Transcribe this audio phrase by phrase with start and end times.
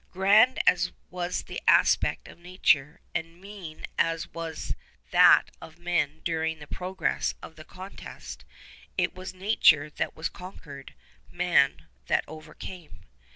[0.09, 4.73] Grand as was the aspect of nature, and mean as was
[5.11, 8.43] that of man during the progress of the contest,
[8.97, 10.95] it was nature that was conquered,
[11.31, 13.01] man that overcame.